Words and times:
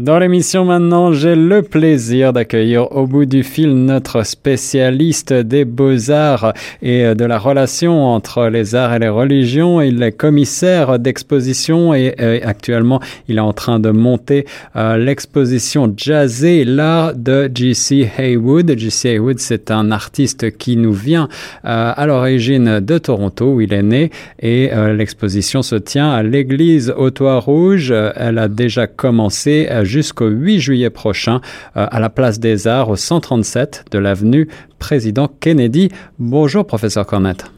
Dans 0.00 0.18
l'émission 0.18 0.64
maintenant, 0.64 1.12
j'ai 1.12 1.34
le 1.34 1.60
plaisir 1.60 2.32
d'accueillir 2.32 2.90
au 2.96 3.06
bout 3.06 3.26
du 3.26 3.42
fil 3.42 3.84
notre 3.84 4.22
spécialiste 4.22 5.34
des 5.34 5.66
beaux-arts 5.66 6.54
et 6.80 7.14
de 7.14 7.24
la 7.26 7.38
relation 7.38 8.06
entre 8.06 8.46
les 8.46 8.74
arts 8.74 8.94
et 8.94 8.98
les 8.98 9.10
religions. 9.10 9.82
Il 9.82 10.02
est 10.02 10.12
commissaire 10.12 10.98
d'exposition 10.98 11.92
et, 11.92 12.14
actuellement 12.42 12.98
il 13.28 13.36
est 13.36 13.42
en 13.42 13.52
train 13.52 13.78
de 13.78 13.90
monter 13.90 14.46
euh, 14.74 14.96
l'exposition 14.96 15.92
Jazzé, 15.94 16.64
l'art 16.64 17.14
de 17.14 17.50
J.C. 17.54 18.10
Haywood. 18.16 18.72
J.C. 18.78 19.10
Haywood, 19.10 19.38
c'est 19.38 19.70
un 19.70 19.90
artiste 19.90 20.56
qui 20.56 20.78
nous 20.78 20.94
vient 20.94 21.28
euh, 21.66 21.92
à 21.94 22.06
l'origine 22.06 22.80
de 22.80 22.96
Toronto 22.96 23.52
où 23.52 23.60
il 23.60 23.74
est 23.74 23.82
né 23.82 24.10
et 24.40 24.70
euh, 24.72 24.94
l'exposition 24.94 25.60
se 25.60 25.76
tient 25.76 26.10
à 26.10 26.22
l'église 26.22 26.90
au 26.96 27.10
Toit 27.10 27.38
Rouge. 27.38 27.92
Elle 28.16 28.38
a 28.38 28.48
déjà 28.48 28.86
commencé 28.86 29.68
jusqu'au 29.90 30.28
8 30.28 30.60
juillet 30.60 30.90
prochain 30.90 31.40
euh, 31.76 31.86
à 31.90 32.00
la 32.00 32.08
place 32.08 32.38
des 32.38 32.66
Arts 32.66 32.88
au 32.88 32.96
137 32.96 33.86
de 33.90 33.98
l'avenue 33.98 34.48
Président 34.78 35.28
Kennedy. 35.28 35.90
Bonjour, 36.18 36.66
professeur 36.66 37.04
Cornette. 37.06 37.50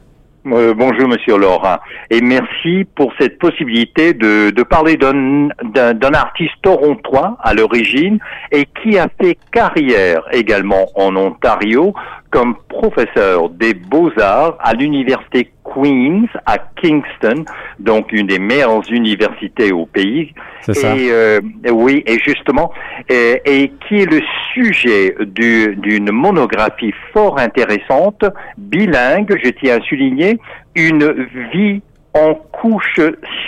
Euh, 0.46 0.74
bonjour, 0.74 1.06
Monsieur 1.06 1.38
Laurent, 1.38 1.78
et 2.10 2.20
merci 2.20 2.84
pour 2.96 3.12
cette 3.20 3.38
possibilité 3.38 4.12
de, 4.12 4.50
de 4.50 4.62
parler 4.64 4.96
d'un 4.96 6.14
artiste 6.14 6.54
torontois 6.62 7.36
à 7.40 7.54
l'origine 7.54 8.18
et 8.50 8.66
qui 8.82 8.98
a 8.98 9.06
fait 9.20 9.38
carrière 9.52 10.22
également 10.32 10.86
en 10.96 11.14
Ontario 11.14 11.94
comme 12.30 12.56
professeur 12.68 13.50
des 13.50 13.74
beaux-arts 13.74 14.58
à 14.60 14.74
l'université 14.74 15.51
Queens 15.72 16.26
à 16.46 16.58
Kingston, 16.58 17.44
donc 17.78 18.12
une 18.12 18.26
des 18.26 18.38
meilleures 18.38 18.82
universités 18.90 19.72
au 19.72 19.86
pays. 19.86 20.34
C'est 20.60 20.74
ça. 20.74 20.96
Et 20.96 21.10
euh, 21.10 21.40
oui, 21.70 22.02
et 22.06 22.18
justement, 22.18 22.72
et, 23.08 23.40
et, 23.44 23.72
qui 23.86 24.02
est 24.02 24.10
le 24.10 24.20
sujet 24.52 25.14
d'une 25.20 26.10
monographie 26.10 26.94
fort 27.12 27.38
intéressante, 27.38 28.24
bilingue, 28.56 29.36
je 29.42 29.50
tiens 29.50 29.78
à 29.78 29.80
souligner, 29.82 30.38
une 30.74 31.28
vie 31.52 31.82
en 32.14 32.34
couches 32.34 33.00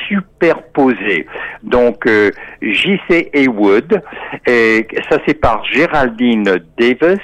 superposées. 0.08 1.26
Donc, 1.62 2.06
euh, 2.06 2.30
J.C. 2.62 3.30
Haywood, 3.32 4.02
et 4.46 4.86
ça 5.10 5.18
c'est 5.26 5.40
par 5.40 5.64
Géraldine 5.64 6.60
Davis, 6.78 7.20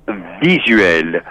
visuelle. 0.43 1.23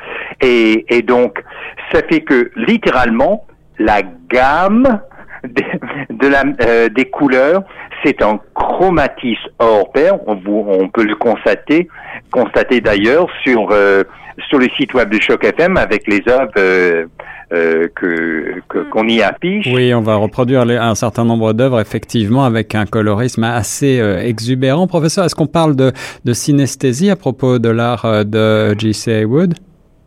Et, 0.41 0.85
et 0.89 1.01
donc, 1.01 1.43
ça 1.91 2.01
fait 2.09 2.21
que 2.21 2.51
littéralement, 2.55 3.45
la 3.77 4.01
gamme 4.29 4.99
de, 5.43 6.27
la, 6.27 6.43
euh, 6.61 6.89
des 6.89 7.05
couleurs, 7.05 7.63
c'est 8.03 8.21
un 8.21 8.39
chromatisme 8.53 9.49
hors 9.59 9.91
pair. 9.91 10.15
On, 10.27 10.37
on, 10.45 10.89
peut 10.89 11.03
le 11.03 11.15
constater, 11.15 11.87
constater 12.31 12.81
d'ailleurs 12.81 13.27
sur 13.43 13.69
euh, 13.71 14.03
sur 14.49 14.57
le 14.57 14.67
site 14.77 14.93
web 14.93 15.09
de 15.09 15.19
Choc 15.19 15.43
FM 15.43 15.75
avec 15.75 16.07
les 16.07 16.21
œuvres 16.29 16.51
euh, 16.57 17.05
euh 17.51 17.87
que 17.95 18.61
qu'on 18.91 19.07
y 19.07 19.21
affiche. 19.21 19.67
Oui, 19.73 19.93
on 19.93 20.01
va 20.01 20.15
reproduire 20.15 20.61
un 20.61 20.95
certain 20.95 21.25
nombre 21.25 21.51
d'œuvres 21.53 21.81
effectivement 21.81 22.45
avec 22.45 22.73
un 22.75 22.85
colorisme 22.85 23.43
assez 23.43 23.97
exubérant. 24.23 24.87
Professeur, 24.87 25.25
est-ce 25.25 25.35
qu'on 25.35 25.47
parle 25.47 25.75
de, 25.75 25.91
de 26.23 26.33
synesthésie 26.33 27.09
à 27.09 27.15
propos 27.15 27.59
de 27.59 27.69
l'art 27.69 28.25
de 28.25 28.77
J.C. 28.77 29.25
Wood? 29.25 29.55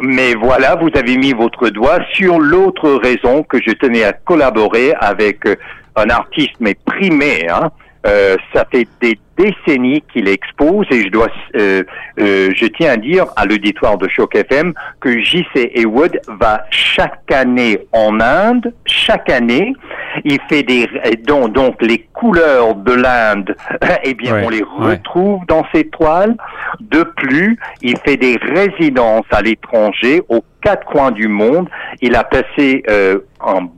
Mais 0.05 0.35
voilà, 0.35 0.75
vous 0.75 0.89
avez 0.97 1.17
mis 1.17 1.33
votre 1.33 1.69
doigt 1.69 2.01
sur 2.13 2.41
l'autre 2.41 2.91
raison 2.91 3.45
que 3.45 3.59
je 3.65 3.71
tenais 3.71 4.03
à 4.03 4.13
collaborer 4.13 4.95
avec 4.99 5.47
euh, 5.47 5.55
un 5.95 6.11
artiste 6.11 6.57
mais 6.59 6.75
primé. 6.75 7.47
Hein. 7.49 7.71
Euh, 8.07 8.37
ça 8.53 8.67
fait 8.71 8.87
des 9.01 9.19
décennies 9.37 10.03
qu'il 10.13 10.29
expose 10.29 10.87
et 10.91 11.03
je 11.03 11.09
dois, 11.09 11.29
euh, 11.57 11.85
euh, 12.19 12.51
je 12.55 12.67
tiens 12.67 12.93
à 12.93 12.97
dire 12.97 13.27
à 13.37 13.47
l'auditoire 13.47 13.97
de 13.97 14.09
Choc 14.09 14.35
FM 14.35 14.73
que 15.01 15.21
J.C. 15.21 15.71
Haywood 15.75 16.21
va 16.41 16.65
chaque 16.71 17.31
année 17.31 17.79
en 17.93 18.21
Inde, 18.21 18.73
chaque 18.87 19.31
année, 19.31 19.75
il 20.25 20.39
fait 20.49 20.63
des 20.63 20.89
donc, 21.27 21.53
donc 21.53 21.81
les 21.81 22.07
couleurs 22.13 22.75
de 22.75 22.93
l'Inde, 22.93 23.55
eh 24.05 24.15
bien 24.15 24.43
on 24.45 24.49
les 24.49 24.63
retrouve 24.63 25.45
dans 25.47 25.65
ses 25.73 25.85
toiles. 25.85 26.37
De 26.81 27.03
plus, 27.03 27.59
il 27.83 27.97
fait 27.99 28.17
des 28.17 28.37
résidences 28.37 29.27
à 29.31 29.43
l'étranger, 29.43 30.23
aux 30.29 30.45
quatre 30.63 30.87
coins 30.87 31.11
du 31.11 31.29
monde. 31.29 31.69
Il 32.01 32.15
a 32.17 32.25
passé 32.25 32.83
euh, 32.89 33.21
en 33.41 33.69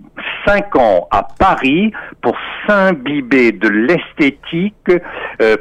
cinq 0.47 0.77
ans 0.77 1.07
à 1.11 1.27
Paris 1.39 1.93
pour 2.23 2.37
s'imbiber 2.67 3.53
de 3.53 3.69
l'esthétique 3.69 4.91
euh, 5.41 5.57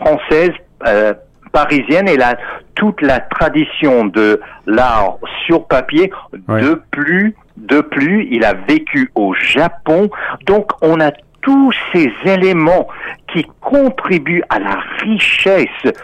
française 0.00 0.52
euh, 0.86 1.14
parisienne 1.52 2.08
et 2.08 2.16
la, 2.16 2.36
toute 2.74 3.00
la 3.02 3.20
tradition 3.20 4.06
de 4.06 4.40
l'art 4.66 5.16
sur 5.46 5.66
papier. 5.66 6.10
De 6.48 6.80
plus, 6.90 7.34
de 7.56 7.80
plus, 7.80 8.28
il 8.30 8.44
a 8.44 8.54
vécu 8.54 9.10
au 9.14 9.34
Japon. 9.34 10.10
Donc, 10.46 10.70
on 10.82 11.00
a 11.00 11.10
tous 11.42 11.72
ces 11.92 12.12
éléments 12.24 12.86
qui 13.32 13.46
contribuent 13.60 14.42
à 14.48 14.58
la 14.58 14.78
richesse 15.02 15.94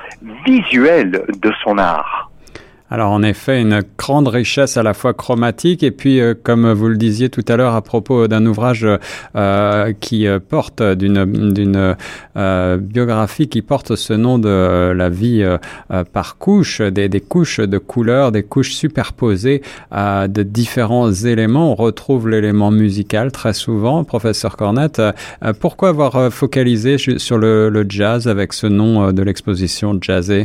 visuelle 0.46 1.24
de 1.40 1.52
son 1.62 1.78
art. 1.78 2.25
Alors 2.88 3.10
en 3.10 3.24
effet, 3.24 3.60
une 3.60 3.82
grande 3.98 4.28
richesse 4.28 4.76
à 4.76 4.84
la 4.84 4.94
fois 4.94 5.12
chromatique 5.12 5.82
et 5.82 5.90
puis, 5.90 6.20
euh, 6.20 6.34
comme 6.40 6.70
vous 6.72 6.86
le 6.88 6.96
disiez 6.96 7.30
tout 7.30 7.44
à 7.48 7.56
l'heure 7.56 7.74
à 7.74 7.82
propos 7.82 8.28
d'un 8.28 8.46
ouvrage 8.46 8.86
euh, 9.34 9.92
qui 9.98 10.28
euh, 10.28 10.38
porte 10.38 10.82
d'une 10.82 11.52
d'une 11.52 11.96
biographie 12.78 13.48
qui 13.48 13.62
porte 13.62 13.96
ce 13.96 14.12
nom 14.12 14.38
de 14.38 14.92
la 14.92 15.08
vie 15.08 15.44
par 16.12 16.38
couche, 16.38 16.80
des, 16.80 17.08
des, 17.08 17.20
couches 17.20 17.60
de 17.60 17.78
couleurs, 17.78 18.30
des 18.30 18.42
couches 18.42 18.72
superposées 18.72 19.62
de 19.92 20.42
différents 20.42 21.12
éléments. 21.12 21.72
On 21.72 21.74
retrouve 21.74 22.28
l'élément 22.28 22.70
musical 22.70 23.32
très 23.32 23.52
souvent, 23.52 24.04
professeur 24.04 24.56
Cornette. 24.56 25.02
pourquoi 25.60 25.90
avoir 25.90 26.32
focalisé 26.32 26.98
sur 26.98 27.38
le, 27.38 27.68
le, 27.68 27.86
jazz 27.88 28.28
avec 28.28 28.52
ce 28.52 28.66
nom 28.66 29.12
de 29.12 29.22
l'exposition 29.22 29.98
Jazzé? 30.00 30.44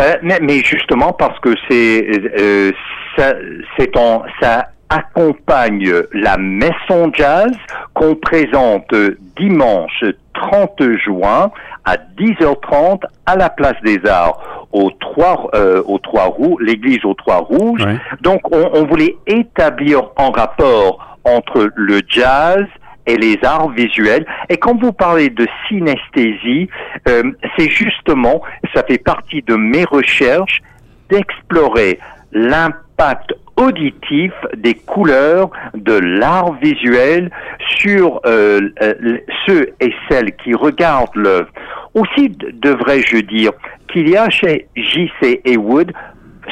Euh, 0.00 0.16
mais, 0.22 0.38
mais, 0.40 0.58
justement 0.64 1.12
parce 1.12 1.38
que 1.40 1.54
c'est 1.68 2.06
euh, 2.38 2.72
ça, 3.16 3.34
c'est 3.76 3.92
ça 4.40 4.68
accompagne 4.90 5.92
la 6.12 6.36
Maison 6.36 7.10
Jazz 7.12 7.52
qu'on 7.94 8.14
présente 8.14 8.92
dimanche 9.36 10.04
30 10.34 10.82
juin 11.04 11.50
à 11.84 11.96
10h30 11.96 13.02
à 13.26 13.36
la 13.36 13.50
Place 13.50 13.80
des 13.84 14.00
Arts 14.06 14.66
aux 14.72 14.90
trois 14.90 15.50
euh, 15.54 15.82
aux 15.86 15.98
trois 15.98 16.24
roues, 16.24 16.58
l'église 16.58 17.04
aux 17.04 17.14
trois 17.14 17.38
rouges. 17.38 17.86
Donc 18.20 18.40
on, 18.52 18.70
on, 18.74 18.84
voulait 18.86 19.16
établir 19.26 20.02
un 20.16 20.30
rapport 20.30 21.16
entre 21.24 21.70
le 21.74 22.00
jazz 22.08 22.64
et 23.06 23.16
les 23.16 23.38
arts 23.42 23.70
visuels. 23.70 24.26
Et 24.48 24.56
quand 24.56 24.80
vous 24.80 24.92
parlez 24.92 25.30
de 25.30 25.46
synesthésie, 25.68 26.68
euh, 27.08 27.22
c'est 27.56 27.70
justement, 27.70 28.42
ça 28.74 28.82
fait 28.82 29.02
partie 29.02 29.42
de 29.42 29.54
mes 29.54 29.84
recherches, 29.84 30.62
d'explorer 31.10 31.98
l'impact 32.32 33.34
auditif 33.56 34.32
des 34.56 34.74
couleurs 34.74 35.50
de 35.74 35.92
l'art 35.92 36.54
visuel 36.54 37.30
sur 37.78 38.20
euh, 38.26 38.60
euh, 38.82 39.18
ceux 39.46 39.74
et 39.80 39.92
celles 40.08 40.34
qui 40.36 40.54
regardent 40.54 41.14
l'œuvre. 41.14 41.48
Aussi, 41.94 42.30
devrais-je 42.30 43.18
dire, 43.18 43.52
qu'il 43.92 44.08
y 44.08 44.16
a 44.16 44.28
chez 44.30 44.66
J.C. 44.74 45.40
Haywood 45.44 45.92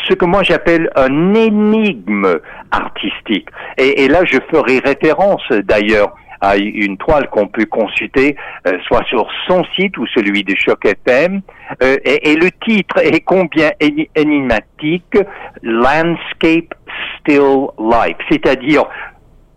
ce 0.09 0.15
que 0.15 0.25
moi 0.25 0.43
j'appelle 0.43 0.91
un 0.97 1.35
énigme 1.35 2.39
artistique. 2.71 3.49
Et, 3.77 4.05
et, 4.05 4.09
là, 4.09 4.25
je 4.25 4.39
ferai 4.51 4.79
référence 4.79 5.43
d'ailleurs 5.65 6.15
à 6.43 6.57
une 6.57 6.97
toile 6.99 7.31
qu'on 7.31 7.47
peut 7.47 7.65
consulter 7.67 8.37
euh, 8.67 8.73
soit 8.87 9.05
sur 9.05 9.27
son 9.47 9.65
site 9.77 9.97
ou 9.97 10.07
celui 10.09 10.43
de 10.43 10.55
Choc 10.57 10.85
FM. 10.85 11.41
Euh, 11.83 11.97
et, 12.05 12.33
et, 12.33 12.37
le 12.37 12.51
titre 12.67 12.99
est 12.99 13.21
combien 13.21 13.71
énigmatique? 14.15 15.17
Landscape 15.63 16.75
Still 17.21 17.69
Life, 17.79 18.17
c'est-à-dire 18.29 18.85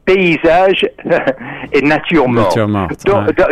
paysage 0.06 0.88
et 1.74 1.82
nature 1.82 2.28
morte. 2.28 2.58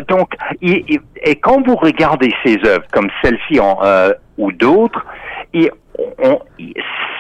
donc, 0.07 0.36
et, 0.62 1.36
quand 1.41 1.65
vous 1.65 1.75
regardez 1.75 2.31
ces 2.45 2.57
œuvres 2.65 2.86
comme 2.91 3.09
celle-ci 3.24 3.59
euh, 3.59 4.13
ou 4.38 4.51
d'autres, 4.51 5.03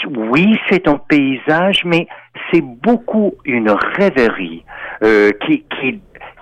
oui, 0.09 0.59
c'est 0.69 0.87
un 0.87 0.97
paysage, 0.97 1.81
mais 1.85 2.07
c'est 2.51 2.61
beaucoup 2.61 3.35
une 3.45 3.69
rêverie 3.69 4.63
euh, 5.03 5.31
qui, 5.45 5.63
qui, 5.79 5.99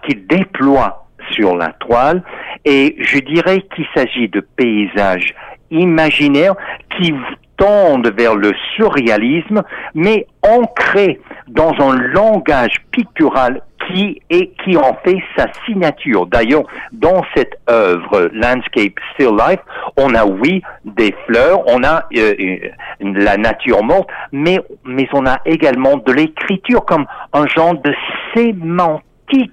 qui 0.08 0.16
déploie 0.16 1.06
sur 1.32 1.56
la 1.56 1.70
toile. 1.74 2.24
Et 2.66 2.96
je 3.00 3.20
dirais 3.20 3.64
qu'il 3.74 3.86
s'agit 3.96 4.28
de 4.30 4.42
paysages 4.42 5.34
imaginaires 5.70 6.56
qui 6.98 7.14
tendent 7.58 8.12
vers 8.18 8.36
le 8.36 8.54
surréalisme, 8.76 9.62
mais 9.94 10.26
ancrés 10.42 11.20
dans 11.48 11.74
un 11.80 11.96
langage 11.96 12.74
pictural 12.92 13.62
qui 13.92 14.22
est 14.30 14.52
qui 14.64 14.78
en 14.78 14.98
fait 15.04 15.18
sa 15.38 15.48
signature. 15.66 16.26
D'ailleurs, 16.26 16.64
dans 16.92 17.22
cette 17.36 17.60
œuvre 17.70 18.30
Landscape 18.34 18.94
Still 19.14 19.36
Life, 19.38 19.60
on 19.98 20.14
a 20.16 20.26
oui 20.26 20.62
des 20.86 21.14
fleurs, 21.26 21.62
on 21.68 21.84
a 21.84 22.06
euh, 22.16 22.58
la 23.02 23.38
nature 23.38 23.84
morte, 23.84 24.10
mais 24.32 24.60
mais 24.86 25.08
on 25.14 25.26
a 25.26 25.40
également 25.46 25.98
de 25.98 26.12
l'écriture 26.12 26.86
comme 26.86 27.06
un 27.34 27.48
genre 27.48 27.76
de 27.76 27.94
sémantique 28.34 29.52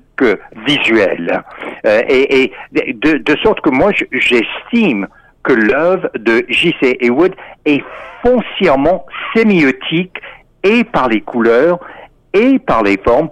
visuelle. 0.67 1.43
Euh, 1.87 2.03
et, 2.09 2.43
et 2.43 2.53
de, 2.73 3.19
de 3.19 3.37
sorte 3.39 3.61
que 3.61 3.71
moi 3.71 3.93
j'estime 4.13 5.07
que 5.45 5.53
l'œuvre 5.53 6.11
de 6.19 6.45
J.C. 6.49 6.99
Haywood 7.01 7.35
est 7.65 7.83
foncièrement 8.23 9.07
sémiotique 9.35 10.17
et 10.65 10.85
par 10.85 11.09
les 11.09 11.21
couleurs 11.21 11.79
et 12.35 12.59
par 12.59 12.83
les 12.83 12.99
formes, 12.99 13.31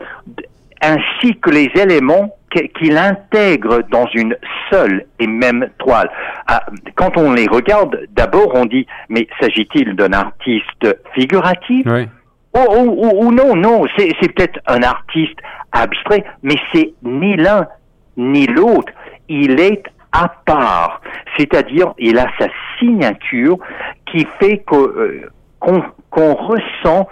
ainsi 0.83 1.37
que 1.41 1.51
les 1.51 1.71
éléments 1.75 2.37
qu'il 2.79 2.97
intègre 2.97 3.83
dans 3.91 4.07
une 4.15 4.37
seule 4.71 5.05
et 5.19 5.27
même 5.27 5.69
toile. 5.79 6.11
Ah, 6.47 6.65
quand 6.95 7.17
on 7.17 7.33
les 7.33 7.47
regarde, 7.47 8.07
d'abord 8.13 8.53
on 8.55 8.65
dit, 8.65 8.87
mais 9.09 9.27
s'agit-il 9.41 9.95
d'un 9.95 10.13
artiste 10.13 10.97
figuratif? 11.15 11.85
Oui. 11.87 12.09
ou, 12.55 13.31
non, 13.33 13.55
non, 13.55 13.85
c'est 13.97 14.33
peut-être 14.33 14.59
un 14.67 14.83
artiste 14.83 15.39
abstrait, 15.73 16.25
mais 16.43 16.57
c'est 16.73 16.95
ni 17.03 17.37
l'un 17.37 17.67
ni 18.17 18.47
l'autre. 18.47 18.93
Il 19.29 19.61
est 19.61 19.83
à 20.13 20.29
part, 20.47 21.03
c'est-à-dire 21.37 21.93
il 21.99 22.19
a 22.19 22.27
sa 22.39 22.47
signature 22.79 23.59
qui 24.11 24.27
fait 24.41 24.65
euh, 24.73 25.29
qu'on 25.61 26.35
ressent 26.35 27.09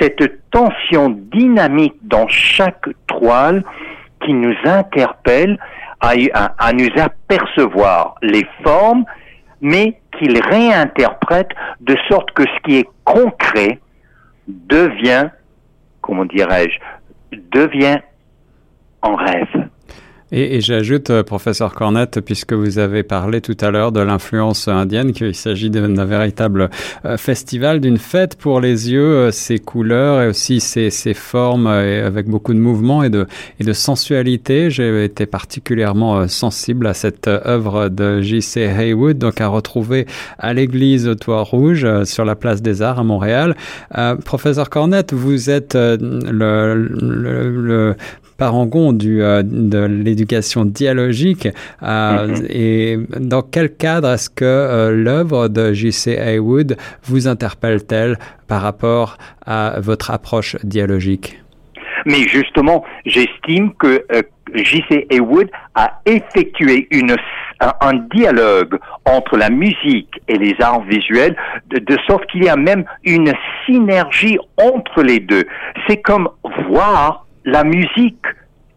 cette 0.00 0.50
tension 0.50 1.10
dynamique 1.10 1.96
dans 2.02 2.28
chaque 2.28 2.86
toile 3.06 3.64
qui 4.24 4.32
nous 4.32 4.54
interpelle 4.64 5.58
à, 6.00 6.72
nous 6.72 6.90
apercevoir 7.00 8.16
les 8.22 8.46
formes, 8.62 9.04
mais 9.60 9.98
qu'il 10.18 10.38
réinterprète 10.40 11.50
de 11.80 11.96
sorte 12.08 12.30
que 12.32 12.42
ce 12.42 12.62
qui 12.64 12.76
est 12.76 12.88
concret 13.04 13.80
devient, 14.46 15.30
comment 16.02 16.26
dirais-je, 16.26 16.78
devient 17.50 18.00
en 19.00 19.14
rêve. 19.14 19.63
Et, 20.36 20.56
et 20.56 20.60
j'ajoute, 20.60 21.10
euh, 21.10 21.22
professeur 21.22 21.74
Cornette, 21.74 22.20
puisque 22.20 22.54
vous 22.54 22.80
avez 22.80 23.04
parlé 23.04 23.40
tout 23.40 23.56
à 23.60 23.70
l'heure 23.70 23.92
de 23.92 24.00
l'influence 24.00 24.66
indienne, 24.66 25.12
qu'il 25.12 25.32
s'agit 25.32 25.70
d'un 25.70 26.04
véritable 26.04 26.70
euh, 27.04 27.16
festival, 27.16 27.78
d'une 27.78 27.98
fête 27.98 28.34
pour 28.34 28.60
les 28.60 28.90
yeux, 28.90 29.00
euh, 29.00 29.30
ces 29.30 29.60
couleurs 29.60 30.22
et 30.22 30.26
aussi 30.26 30.58
ces 30.58 30.90
formes 31.14 31.68
avec 31.68 32.26
beaucoup 32.26 32.52
de 32.52 32.58
mouvement 32.58 33.04
et 33.04 33.10
de, 33.10 33.28
et 33.60 33.64
de 33.64 33.72
sensualité. 33.72 34.70
J'ai 34.70 35.04
été 35.04 35.24
particulièrement 35.26 36.26
sensible 36.26 36.88
à 36.88 36.94
cette 36.94 37.28
œuvre 37.28 37.88
de 37.88 38.20
J.C. 38.20 38.62
Haywood, 38.62 39.18
donc 39.18 39.40
à 39.40 39.46
retrouver 39.46 40.06
à 40.38 40.52
l'église 40.52 41.14
Toit 41.20 41.42
Rouge 41.42 41.86
sur 42.04 42.24
la 42.24 42.34
place 42.34 42.60
des 42.60 42.82
Arts 42.82 42.98
à 42.98 43.04
Montréal. 43.04 43.54
Euh, 43.96 44.16
professeur 44.16 44.68
Cornette, 44.68 45.12
vous 45.12 45.48
êtes 45.48 45.74
le, 45.74 46.74
le, 46.74 47.50
le 47.50 47.96
parangon 48.36 48.92
du, 48.92 49.22
euh, 49.22 49.42
de 49.44 49.84
l'éducation 49.84 50.64
dialogique. 50.64 51.48
Euh, 51.82 52.28
mhm. 52.28 52.46
Et 52.48 52.98
dans 53.18 53.42
quel 53.42 53.74
cadre 53.74 54.12
est-ce 54.12 54.30
que 54.30 54.44
euh, 54.44 54.90
l'œuvre 54.90 55.48
de 55.48 55.72
J.C. 55.72 56.16
Haywood 56.18 56.76
vous 57.04 57.28
interpelle-t-elle 57.28 58.18
par 58.48 58.62
rapport 58.62 59.18
à 59.46 59.80
votre 59.80 60.10
approche 60.10 60.56
dialogique? 60.64 61.38
Mais 62.06 62.28
justement, 62.28 62.84
j'estime 63.06 63.72
que 63.74 64.04
J.C. 64.54 65.06
Haywood 65.10 65.50
a 65.74 66.00
effectué 66.04 66.86
une, 66.90 67.16
un, 67.60 67.94
dialogue 68.14 68.78
entre 69.06 69.38
la 69.38 69.48
musique 69.48 70.20
et 70.28 70.36
les 70.36 70.54
arts 70.60 70.82
visuels, 70.82 71.34
de, 71.68 71.78
de 71.78 71.96
sorte 72.06 72.26
qu'il 72.26 72.44
y 72.44 72.48
a 72.48 72.56
même 72.56 72.84
une 73.04 73.32
synergie 73.64 74.38
entre 74.58 75.02
les 75.02 75.20
deux. 75.20 75.44
C'est 75.88 76.02
comme 76.02 76.28
voir 76.68 77.23
la 77.44 77.64
musique 77.64 78.24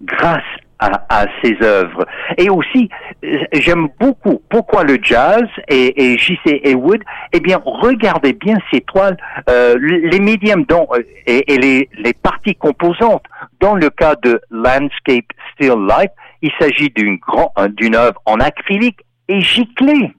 grâce 0.02 0.44
à, 0.80 1.06
à 1.10 1.26
ses 1.42 1.58
œuvres. 1.62 2.06
Et 2.38 2.50
aussi, 2.50 2.90
euh, 3.24 3.38
j'aime 3.54 3.88
beaucoup 4.00 4.42
pourquoi 4.50 4.84
le 4.84 4.98
jazz 5.02 5.44
et, 5.68 6.14
et 6.14 6.18
J.C. 6.18 6.62
Haywood, 6.64 7.02
eh 7.34 7.40
bien, 7.40 7.60
regardez 7.64 8.34
bien 8.34 8.58
ces 8.72 8.82
toiles, 8.82 9.18
euh, 9.50 9.76
les 9.80 10.20
médiums 10.20 10.66
dont, 10.66 10.88
euh, 10.94 11.02
et, 11.26 11.54
et 11.54 11.58
les, 11.58 11.90
les, 11.98 12.14
parties 12.14 12.56
composantes. 12.56 13.24
Dans 13.60 13.76
le 13.76 13.90
cas 13.90 14.16
de 14.24 14.40
Landscape 14.52 15.26
Still 15.54 15.88
Life, 15.88 16.12
il 16.42 16.52
s'agit 16.60 16.92
d'une 16.92 17.96
œuvre 17.96 18.22
en 18.26 18.40
acrylique 18.40 19.00
et 19.28 19.42
giclée. 19.42 20.14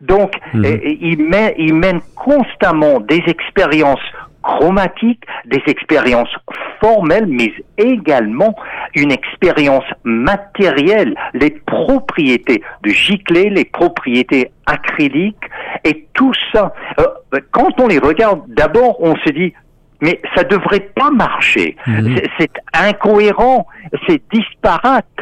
Donc, 0.00 0.34
mhm. 0.54 0.80
il, 1.00 1.18
met, 1.24 1.54
il 1.58 1.74
mène 1.74 2.00
constamment 2.14 3.00
des 3.00 3.22
expériences 3.26 4.00
chromatique, 4.46 5.24
des 5.44 5.62
expériences 5.66 6.34
formelles, 6.80 7.26
mais 7.26 7.52
également 7.76 8.54
une 8.94 9.10
expérience 9.10 9.84
matérielle, 10.04 11.14
les 11.34 11.50
propriétés 11.50 12.62
de 12.82 12.90
giclée, 12.90 13.50
les 13.50 13.64
propriétés 13.64 14.52
acryliques, 14.66 15.44
et 15.84 16.06
tout 16.14 16.32
ça. 16.52 16.72
Euh, 17.00 17.40
quand 17.50 17.80
on 17.80 17.88
les 17.88 17.98
regarde, 17.98 18.42
d'abord, 18.48 18.96
on 19.00 19.16
se 19.16 19.30
dit, 19.30 19.52
mais 20.00 20.20
ça 20.34 20.44
devrait 20.44 20.88
pas 20.94 21.10
marcher. 21.10 21.76
Mhm. 21.86 22.20
C'est 22.38 22.52
incohérent, 22.72 23.66
c'est 24.06 24.22
disparate. 24.32 25.20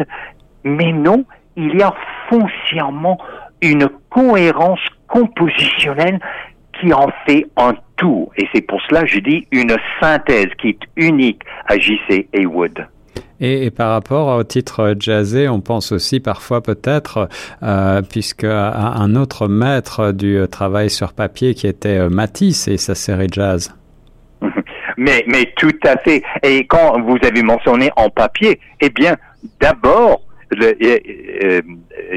Mais 0.64 0.92
non, 0.92 1.24
il 1.56 1.76
y 1.76 1.82
a 1.82 1.94
foncièrement 2.28 3.18
une 3.62 3.88
cohérence 4.10 4.80
compositionnelle 5.06 6.18
qui 6.80 6.92
en 6.92 7.08
fait 7.26 7.46
un 7.56 7.74
tout. 7.96 8.28
Et 8.36 8.46
c'est 8.54 8.62
pour 8.62 8.80
cela 8.88 9.02
que 9.02 9.08
je 9.08 9.20
dis 9.20 9.46
une 9.50 9.76
synthèse 10.00 10.48
qui 10.60 10.70
est 10.70 10.80
unique 10.96 11.42
à 11.66 11.78
J.C. 11.78 12.28
Haywood. 12.32 12.86
Et, 13.40 13.66
et, 13.66 13.70
par 13.70 13.90
rapport 13.90 14.36
au 14.36 14.44
titre 14.44 14.94
jazzé, 14.98 15.48
on 15.48 15.60
pense 15.60 15.92
aussi 15.92 16.20
parfois 16.20 16.62
peut-être, 16.62 17.28
euh, 17.62 18.00
puisque 18.02 18.44
un 18.44 19.14
autre 19.16 19.48
maître 19.48 20.12
du 20.12 20.38
travail 20.50 20.88
sur 20.88 21.12
papier 21.12 21.54
qui 21.54 21.66
était 21.66 21.98
euh, 21.98 22.08
Matisse 22.08 22.68
et 22.68 22.76
sa 22.76 22.94
série 22.94 23.28
jazz. 23.30 23.74
Mais, 24.96 25.24
mais 25.26 25.52
tout 25.56 25.76
à 25.84 25.96
fait. 25.96 26.22
Et 26.44 26.66
quand 26.68 27.00
vous 27.02 27.16
avez 27.24 27.42
mentionné 27.42 27.90
en 27.96 28.10
papier, 28.10 28.60
eh 28.80 28.90
bien, 28.90 29.16
d'abord, 29.60 30.22
le, 30.54 30.76
euh, 30.82 30.98
euh 31.44 31.60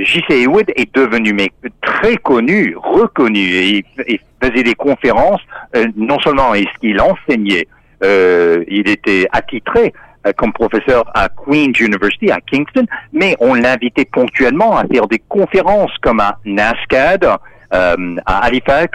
J.C. 0.03 0.41
Heywood 0.41 0.71
est 0.75 0.93
devenu 0.93 1.35
très 1.81 2.17
connu, 2.17 2.75
reconnu. 2.77 3.39
Et 3.39 3.85
il, 4.07 4.19
faisait 4.41 4.63
des 4.63 4.75
conférences, 4.75 5.41
euh, 5.75 5.87
non 5.95 6.19
seulement 6.19 6.53
est-ce 6.53 6.79
qu'il 6.79 7.01
enseignait, 7.01 7.67
euh, 8.03 8.63
il 8.67 8.87
était 8.87 9.27
attitré 9.31 9.93
comme 10.35 10.51
professeur 10.51 11.09
à 11.15 11.29
Queen's 11.29 11.79
University 11.79 12.29
à 12.29 12.41
Kingston, 12.41 12.85
mais 13.13 13.35
on 13.39 13.53
l'invitait 13.53 14.05
ponctuellement 14.05 14.77
à 14.77 14.85
faire 14.85 15.07
des 15.07 15.21
conférences 15.29 15.91
comme 16.01 16.19
à 16.19 16.37
NASCAD, 16.43 17.25
à 17.71 17.95
Halifax, 18.25 18.91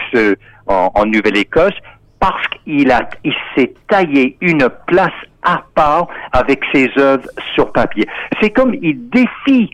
en, 0.66 0.90
en 0.94 1.06
Nouvelle-Écosse, 1.06 1.74
parce 2.20 2.46
qu'il 2.48 2.94
il 3.24 3.34
s'est 3.56 3.72
taillé 3.88 4.36
une 4.42 4.68
place 4.86 5.10
à 5.42 5.62
part 5.74 6.08
avec 6.32 6.62
ses 6.72 6.90
œuvres 6.98 7.28
sur 7.54 7.72
papier. 7.72 8.06
C'est 8.40 8.50
comme 8.50 8.74
il 8.74 9.08
défie 9.10 9.70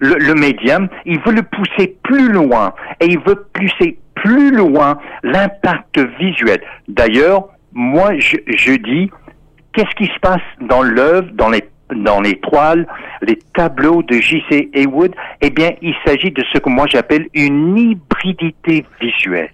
le, 0.00 0.34
médium, 0.34 0.88
il 1.04 1.20
veut 1.20 1.32
le 1.32 1.42
pousser 1.42 1.96
plus 2.02 2.32
loin 2.32 2.72
et 3.00 3.06
il 3.06 3.18
veut 3.20 3.46
pousser 3.52 3.98
plus 4.14 4.50
loin 4.50 4.98
l'impact 5.22 5.98
visuel. 6.18 6.60
D'ailleurs, 6.88 7.48
moi, 7.72 8.12
je, 8.18 8.76
dis, 8.76 9.10
qu'est-ce 9.72 9.94
qui 9.96 10.06
se 10.06 10.18
passe 10.20 10.42
dans 10.60 10.82
l'œuvre, 10.82 11.28
dans 11.34 11.50
les 11.50 11.64
dans 11.94 12.20
les 12.20 12.38
toiles, 12.38 12.86
les 13.20 13.36
tableaux 13.52 14.04
de 14.04 14.14
J.C. 14.14 14.70
Haywood, 14.74 15.12
eh 15.40 15.50
bien, 15.50 15.70
il 15.82 15.92
s'agit 16.06 16.30
de 16.30 16.44
ce 16.52 16.58
que 16.58 16.68
moi 16.68 16.86
j'appelle 16.88 17.26
une 17.34 17.76
hybridité 17.76 18.86
visuelle. 19.00 19.50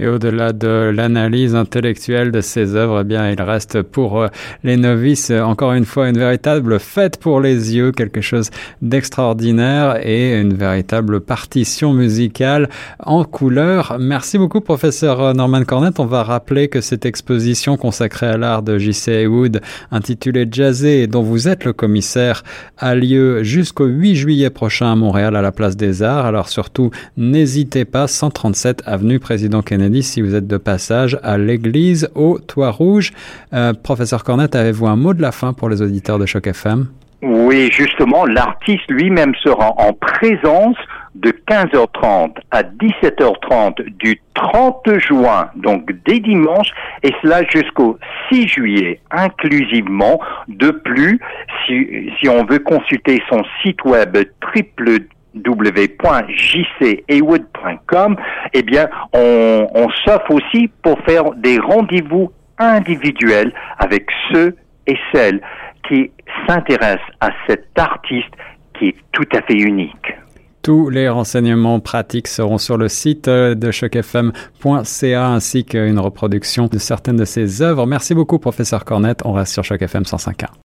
Et 0.00 0.08
au-delà 0.08 0.54
de 0.54 0.90
l'analyse 0.94 1.54
intellectuelle 1.54 2.32
de 2.32 2.40
ces 2.40 2.74
œuvres, 2.74 3.02
eh 3.02 3.04
bien, 3.04 3.30
il 3.30 3.42
reste 3.42 3.82
pour 3.82 4.22
euh, 4.22 4.28
les 4.64 4.78
novices, 4.78 5.30
encore 5.30 5.74
une 5.74 5.84
fois, 5.84 6.08
une 6.08 6.16
véritable 6.16 6.80
fête 6.80 7.18
pour 7.18 7.38
les 7.38 7.76
yeux, 7.76 7.92
quelque 7.92 8.22
chose 8.22 8.48
d'extraordinaire 8.80 10.00
et 10.02 10.40
une 10.40 10.54
véritable 10.54 11.20
partition 11.20 11.92
musicale 11.92 12.70
en 12.98 13.24
couleur. 13.24 13.98
Merci 14.00 14.38
beaucoup, 14.38 14.62
professeur 14.62 15.34
Norman 15.34 15.64
Cornett. 15.64 16.00
On 16.00 16.06
va 16.06 16.22
rappeler 16.22 16.68
que 16.68 16.80
cette 16.80 17.04
exposition 17.04 17.76
consacrée 17.76 18.28
à 18.28 18.38
l'art 18.38 18.62
de 18.62 18.78
J.C. 18.78 19.12
Haywood, 19.12 19.60
intitulée 19.90 20.48
Jazzé, 20.50 21.08
dont 21.08 21.22
vous 21.22 21.46
êtes 21.46 21.66
le 21.66 21.74
commissaire, 21.74 22.42
a 22.78 22.94
lieu 22.94 23.42
jusqu'au 23.42 23.84
8 23.84 24.16
juillet 24.16 24.50
prochain 24.50 24.92
à 24.92 24.96
Montréal, 24.96 25.36
à 25.36 25.42
la 25.42 25.52
Place 25.52 25.76
des 25.76 26.02
Arts. 26.02 26.24
Alors 26.24 26.48
surtout, 26.48 26.90
n'hésitez 27.18 27.84
pas, 27.84 28.06
137 28.06 28.82
avenue 28.86 29.18
Président 29.18 29.60
Kennedy, 29.60 29.89
si 30.02 30.22
vous 30.22 30.34
êtes 30.34 30.46
de 30.46 30.56
passage 30.56 31.18
à 31.22 31.36
l'église 31.36 32.08
au 32.14 32.38
Toit 32.38 32.70
Rouge. 32.70 33.12
Euh, 33.52 33.72
professeur 33.72 34.24
Cornette, 34.24 34.54
avez-vous 34.54 34.86
un 34.86 34.96
mot 34.96 35.14
de 35.14 35.22
la 35.22 35.32
fin 35.32 35.52
pour 35.52 35.68
les 35.68 35.82
auditeurs 35.82 36.18
de 36.18 36.26
Choc 36.26 36.46
FM? 36.46 36.86
Oui, 37.22 37.68
justement, 37.70 38.24
l'artiste 38.24 38.88
lui-même 38.88 39.34
sera 39.42 39.74
en 39.76 39.92
présence 39.92 40.76
de 41.14 41.30
15h30 41.30 42.36
à 42.50 42.62
17h30 42.62 43.84
du 43.98 44.20
30 44.34 44.98
juin, 44.98 45.50
donc 45.56 45.90
dès 46.06 46.20
dimanche, 46.20 46.68
et 47.02 47.12
cela 47.20 47.42
jusqu'au 47.48 47.98
6 48.30 48.48
juillet 48.48 49.00
inclusivement. 49.10 50.18
De 50.48 50.70
plus, 50.70 51.20
si, 51.66 52.10
si 52.18 52.28
on 52.28 52.44
veut 52.44 52.60
consulter 52.60 53.22
son 53.28 53.42
site 53.62 53.84
web 53.84 54.16
triple 54.40 55.00
www.jcaywood.com, 55.34 58.16
eh 58.52 58.62
bien, 58.62 58.88
on, 59.12 59.88
s'offre 60.04 60.30
aussi 60.30 60.70
pour 60.82 61.00
faire 61.00 61.32
des 61.36 61.58
rendez-vous 61.58 62.30
individuels 62.58 63.52
avec 63.78 64.06
ceux 64.32 64.54
et 64.86 64.96
celles 65.12 65.40
qui 65.88 66.12
s'intéressent 66.46 67.00
à 67.20 67.30
cet 67.46 67.66
artiste 67.76 68.30
qui 68.78 68.88
est 68.88 68.96
tout 69.12 69.28
à 69.32 69.40
fait 69.42 69.58
unique. 69.58 70.14
Tous 70.62 70.90
les 70.90 71.08
renseignements 71.08 71.80
pratiques 71.80 72.28
seront 72.28 72.58
sur 72.58 72.76
le 72.76 72.88
site 72.88 73.30
de 73.30 73.70
chocfm.ca 73.70 75.26
ainsi 75.26 75.64
qu'une 75.64 75.98
reproduction 75.98 76.66
de 76.66 76.76
certaines 76.76 77.16
de 77.16 77.24
ses 77.24 77.62
œuvres. 77.62 77.86
Merci 77.86 78.14
beaucoup, 78.14 78.38
professeur 78.38 78.84
Cornette. 78.84 79.22
On 79.24 79.32
reste 79.32 79.54
sur 79.54 79.64
Choc 79.64 79.80
FM 79.80 80.02
105.1. 80.02 80.50